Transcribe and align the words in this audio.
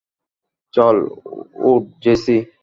চল 0.73 0.97
ওঠ 1.65 1.83
জেসি! 2.03 2.37